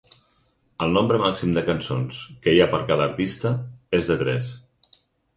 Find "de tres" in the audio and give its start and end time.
4.13-4.49